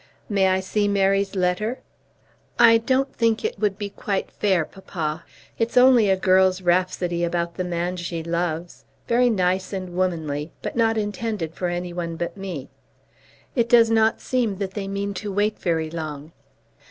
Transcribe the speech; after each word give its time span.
"May 0.27 0.47
I 0.47 0.61
see 0.61 0.87
Mary's 0.87 1.35
letter?" 1.35 1.77
"I 2.57 2.79
don't 2.79 3.15
think 3.15 3.45
it 3.45 3.59
would 3.59 3.77
be 3.77 3.91
quite 3.91 4.31
fair, 4.31 4.65
papa. 4.65 5.23
It's 5.59 5.77
only 5.77 6.09
a 6.09 6.17
girl's 6.17 6.59
rhapsody 6.63 7.23
about 7.23 7.53
the 7.53 7.63
man 7.63 7.97
she 7.97 8.23
loves, 8.23 8.85
very 9.07 9.29
nice 9.29 9.71
and 9.73 9.91
womanly, 9.95 10.53
but 10.63 10.75
not 10.75 10.97
intended 10.97 11.53
for 11.53 11.67
any 11.67 11.93
one 11.93 12.15
but 12.15 12.35
me. 12.35 12.71
It 13.55 13.69
does 13.69 13.91
not 13.91 14.21
seem 14.21 14.55
that 14.55 14.71
they 14.73 14.87
mean 14.87 15.13
to 15.13 15.31
wait 15.31 15.59
very 15.59 15.91
long." 15.91 16.31